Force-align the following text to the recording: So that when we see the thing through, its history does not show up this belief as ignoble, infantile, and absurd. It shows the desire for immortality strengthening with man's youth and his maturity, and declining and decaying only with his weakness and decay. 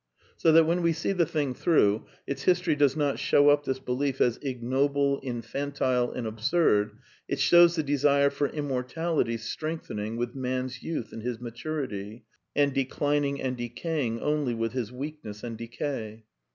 So 0.35 0.51
that 0.53 0.63
when 0.63 0.81
we 0.81 0.93
see 0.93 1.11
the 1.11 1.27
thing 1.27 1.53
through, 1.53 2.07
its 2.25 2.41
history 2.41 2.75
does 2.75 2.95
not 2.97 3.19
show 3.19 3.49
up 3.49 3.65
this 3.65 3.77
belief 3.77 4.19
as 4.19 4.39
ignoble, 4.41 5.19
infantile, 5.21 6.11
and 6.11 6.25
absurd. 6.25 6.93
It 7.27 7.39
shows 7.39 7.75
the 7.75 7.83
desire 7.83 8.31
for 8.31 8.47
immortality 8.47 9.37
strengthening 9.37 10.17
with 10.17 10.33
man's 10.33 10.81
youth 10.81 11.13
and 11.13 11.21
his 11.21 11.39
maturity, 11.39 12.23
and 12.55 12.73
declining 12.73 13.39
and 13.43 13.55
decaying 13.55 14.19
only 14.21 14.55
with 14.55 14.71
his 14.73 14.91
weakness 14.91 15.43
and 15.43 15.55
decay. 15.55 16.23